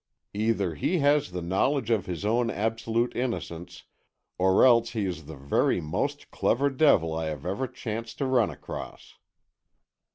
Either 0.33 0.73
he 0.73 0.97
has 0.97 1.29
the 1.29 1.43
knowledge 1.43 1.91
of 1.91 2.07
his 2.07 2.25
own 2.25 2.49
absolute 2.49 3.15
innocence, 3.15 3.83
or 4.39 4.65
else 4.65 4.89
he 4.93 5.05
is 5.05 5.25
the 5.25 5.35
very 5.35 5.79
most 5.79 6.31
clever 6.31 6.71
devil 6.71 7.13
I 7.13 7.25
have 7.27 7.45
ever 7.45 7.67
chanced 7.67 8.17
to 8.17 8.25
run 8.25 8.49
across." 8.49 9.19